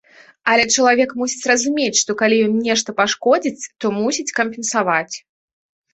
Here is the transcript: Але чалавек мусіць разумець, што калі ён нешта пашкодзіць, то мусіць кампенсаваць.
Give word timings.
Але 0.53 0.63
чалавек 0.77 1.11
мусіць 1.19 1.47
разумець, 1.51 2.01
што 2.03 2.11
калі 2.21 2.35
ён 2.47 2.57
нешта 2.69 2.97
пашкодзіць, 3.03 3.69
то 3.85 3.95
мусіць 4.03 4.35
кампенсаваць. 4.41 5.15